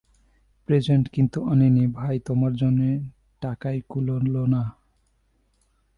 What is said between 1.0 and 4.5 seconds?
কিন্তু আনিনি ভাই তোমার জন্যে, টাকায় কুলোল